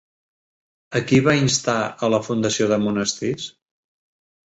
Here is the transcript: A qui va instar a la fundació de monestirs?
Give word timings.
A 0.99 1.01
qui 1.11 1.19
va 1.27 1.35
instar 1.41 1.77
a 1.85 2.11
la 2.17 2.23
fundació 2.31 2.71
de 2.75 2.83
monestirs? 2.89 3.51